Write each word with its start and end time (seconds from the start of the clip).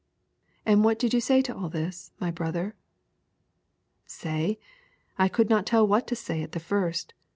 And 0.65 0.83
what 0.83 0.97
did 0.97 1.13
you 1.13 1.21
say 1.21 1.43
to 1.43 1.55
all 1.55 1.69
this, 1.69 2.11
my 2.19 2.31
brother? 2.31 2.73
Say? 4.07 4.57
I 5.19 5.27
could 5.27 5.47
not 5.47 5.67
tell 5.67 5.85
what 5.85 6.07
to 6.07 6.15
say 6.15 6.41
at 6.41 6.53
the 6.53 6.59
first. 6.59 7.13